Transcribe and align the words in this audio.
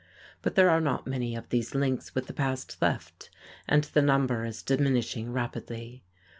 But 0.41 0.55
there 0.55 0.71
are 0.71 0.81
not 0.81 1.05
many 1.05 1.35
of 1.35 1.49
these 1.49 1.75
links 1.75 2.15
with 2.15 2.25
the 2.25 2.33
past 2.33 2.81
left, 2.81 3.29
and 3.69 3.83
the 3.83 4.01
number 4.01 4.45
is 4.45 4.63
diminishing 4.63 5.31
rapidly. 5.31 6.03